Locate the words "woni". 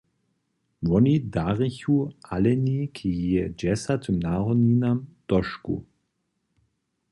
0.87-1.13